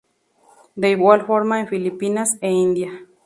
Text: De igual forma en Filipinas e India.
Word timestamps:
De 0.73 0.89
igual 0.89 1.27
forma 1.27 1.59
en 1.59 1.67
Filipinas 1.67 2.39
e 2.41 2.49
India. 2.49 3.05